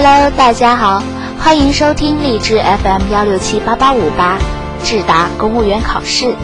[0.00, 1.02] Hello，大家好，
[1.40, 4.38] 欢迎收听励志 FM 幺六七八八五八，
[4.84, 6.36] 智达公务员考试。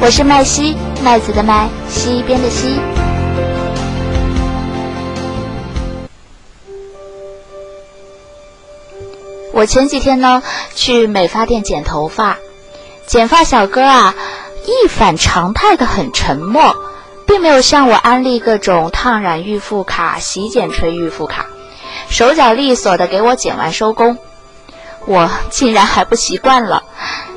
[0.00, 2.78] 我是麦西，麦子的麦，西边的西。
[9.52, 10.40] 我前几天呢
[10.76, 12.38] 去美发店剪头发，
[13.08, 14.14] 剪发小哥啊
[14.66, 16.76] 一反常态的很沉默，
[17.26, 21.48] 并没有向我安利各种烫染预付卡、洗剪吹预付卡，
[22.14, 24.18] 手脚利索的给我剪完收工。
[25.04, 26.84] 我竟然还不习惯了，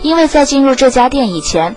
[0.00, 1.74] 因为在进入这家店以前，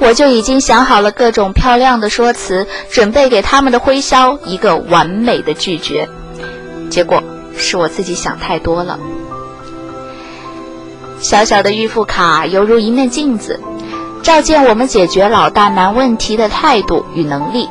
[0.00, 6.10] 我就已经想好了各种漂亮的说辞，准备给他们的推销一个完美的拒绝。
[6.90, 7.22] 结果
[7.56, 9.00] 是我自己想太多了。
[11.18, 13.58] 小小的预付卡犹如一面镜子，
[14.22, 17.70] 照见我们解决老大难问题的态度与能力，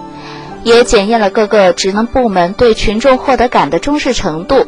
[0.65, 4.65] 也检验了各个职能部门对群众获得感的重视程度。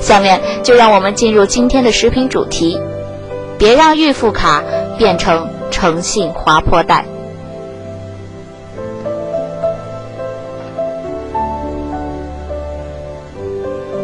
[0.00, 2.80] 下面就让我们进入今天的食品主题：
[3.56, 4.62] 别让预付卡
[4.98, 7.06] 变成诚信滑坡带。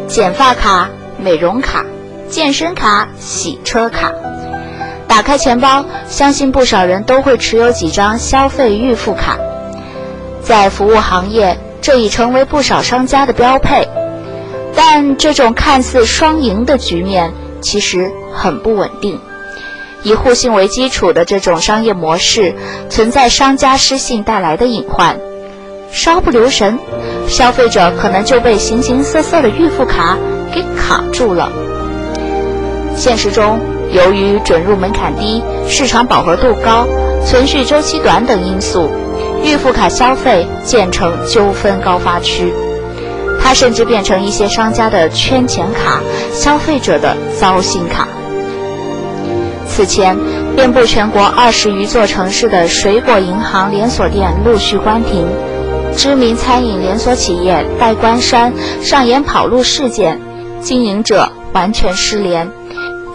[0.07, 1.85] 剪发卡、美容卡。
[2.29, 4.13] 健身卡、洗车卡，
[5.05, 9.37] 打开钱包，相信不少人都会持有几张消费预付卡。
[10.51, 13.87] 在服务行业，这已成为不少商家的标配。
[14.75, 19.17] 但这种看似双赢的局面，其实很不稳定。
[20.03, 22.53] 以互信为基础的这种商业模式，
[22.89, 25.17] 存在商家失信带来的隐患。
[25.89, 26.77] 稍不留神，
[27.29, 30.17] 消费者可能就被形形色色的预付卡
[30.53, 31.49] 给卡住了。
[32.97, 33.57] 现实中，
[33.93, 36.85] 由于准入门槛低、市场饱和度高、
[37.25, 38.89] 存续周期短等因素，
[39.43, 42.53] 预付卡消费渐成纠纷高发区。
[43.43, 48.07] 它甚至变成一些商家的圈钱卡、消费者的糟心卡。
[49.67, 50.17] 此前，
[50.55, 55.25] 遍布全国二十余座城市的水果银行连锁店陆续关停，
[55.97, 60.19] 知名餐饮连锁企业代关山上演跑路事件，
[60.61, 62.49] 经营者完全失联。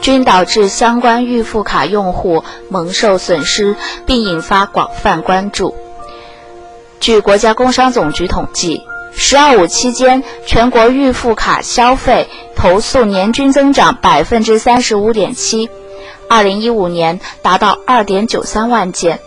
[0.00, 5.74] 均导致相关预付卡用户蒙受损失，并引发广泛关注。
[7.06, 8.82] 据国家工商总局统计
[9.14, 15.70] ，“十二五”期间，全国预付卡消费投诉年均增长百分之三十五点七，
[16.28, 19.20] 二零一五年达到二点九三万件。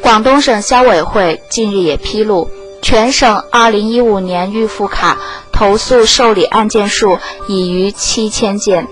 [0.00, 2.48] 广东省消委会近日也披露，
[2.80, 5.18] 全省二零一五年预付卡
[5.50, 7.18] 投诉受理案件数
[7.48, 8.86] 已逾七千件。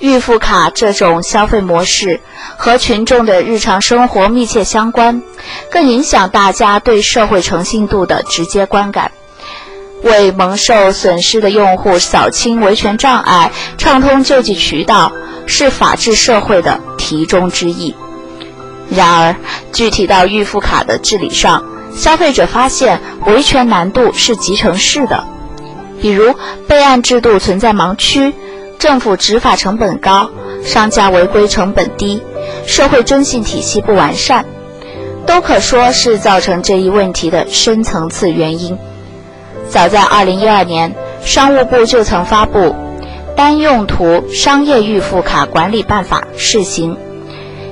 [0.00, 2.20] 预付卡这种消费模式
[2.56, 5.22] 和群众的日常生活密切相关，
[5.70, 9.10] 更影响大家对社会诚信度的直接观感。
[10.02, 15.10] 为蒙受损失的用户扫清维权障碍、畅通救济渠道，
[15.46, 17.94] 是法治社会的题中之义。
[18.90, 19.36] 然而，
[19.72, 21.64] 具体到预付卡的治理上，
[21.96, 25.24] 消费者发现维权难度是集成式的，
[26.02, 26.34] 比如
[26.68, 28.34] 备案制度存在盲区。
[28.84, 30.28] 政府执法成本高，
[30.62, 32.22] 商家违规成本低，
[32.66, 34.44] 社会征信体系不完善，
[35.24, 38.76] 都可说是造成这一问题的深层次原因。
[39.70, 40.94] 早在2012年，
[41.24, 42.58] 商务部就曾发布
[43.34, 46.94] 《单用途商业预付卡管理办法》试行，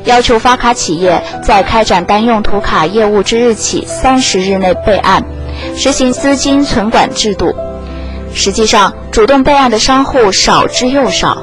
[0.06, 5.22] 要求发卡企业在开展单用途卡业务之日起三十日内备案，
[5.76, 7.54] 实行资金存管制度。
[8.34, 11.42] 实际上，主动备案的商户少之又少。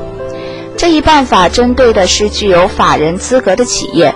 [0.77, 4.15] 这一办法针对的是具有法人资格的企业，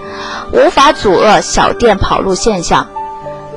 [0.51, 2.87] 无法阻遏小店跑路现象。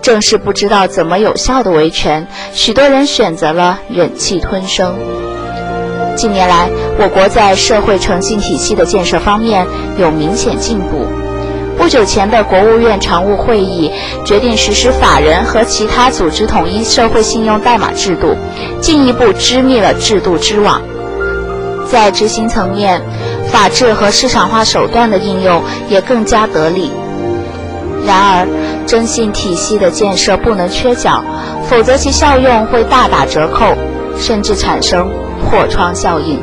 [0.03, 4.95] 正是不知道怎么有效的维权，许多人选择了忍气吞声。
[6.17, 9.67] 近年来，我国在社会诚信体系的建设方面
[9.99, 11.26] 有明显进步。
[11.77, 13.91] 不久前的国务院常务会议
[14.25, 18.35] 决定实施法人和其他组织统一社会信用代码制度，
[18.81, 20.83] 进一步织密了制度之网。
[21.89, 23.01] 在执行层面，
[23.53, 26.91] 法治和市场化手段的应用也更加得力。
[28.05, 28.49] 然而，
[28.87, 31.23] 征信体系的建设不能缺角，
[31.69, 33.77] 否则其效用会大打折扣，
[34.19, 35.09] 甚至产生
[35.45, 36.41] 破窗效应。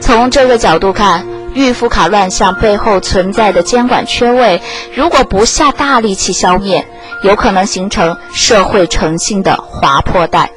[0.00, 4.60] 从这个角度看，预付卡乱象背后存在的监管缺位，
[4.94, 6.86] 如果不下大力气消灭，
[7.22, 10.50] 有可能形成社会诚信的滑坡带。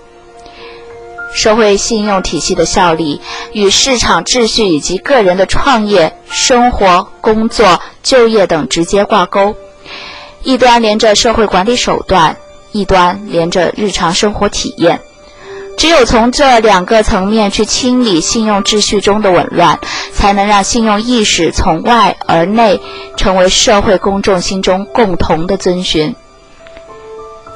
[1.34, 3.20] 社会信用体系的效力
[3.52, 9.54] 与市场秩序以及个人的创业、生活、工作、就业等直接挂钩，
[10.44, 12.38] 一端连着社会管理手段，
[12.72, 15.02] 一端连着日常生活体验。
[15.86, 19.80] 只有从这两个层面去清理信用秩序中的紊乱，
[20.12, 22.82] 才能让信用意识从外而内
[23.16, 26.16] 成为社会公众心中共同的遵循。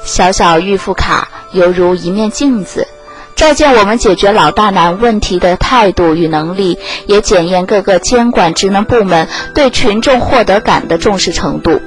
[0.04, 2.86] 小小预付卡犹如一面镜子。
[3.34, 11.80] 照见我们解决老大难问题的态度与能力，也检验各个监管职能部门对群众获得感的重视程度。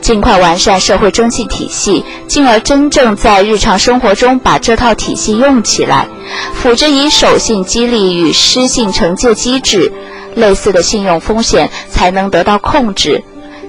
[0.00, 6.08] 尽快完善社会征信体系，进而真正在日常生活中把这套体系用起来。
[6.54, 9.92] 辅之以守信激励与失信惩戒机制，
[10.34, 13.22] 类似的信用风险才能得到控制，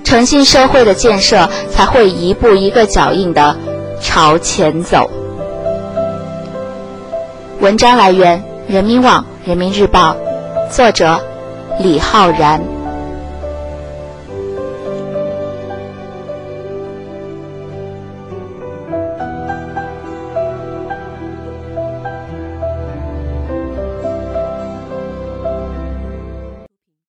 [0.03, 3.57] 诚信社会的建设才会一步一个脚印地
[4.01, 5.09] 朝前走。
[7.59, 10.15] 文章来源：人民网、人民日报，
[10.71, 11.21] 作者：
[11.79, 12.80] 李浩然。